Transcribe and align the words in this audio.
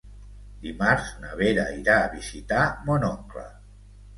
Dimarts 0.63 1.11
na 1.25 1.35
Vera 1.41 1.65
irà 1.81 1.99
a 1.99 2.09
visitar 2.17 2.65
mon 2.89 3.07
oncle. 3.11 3.49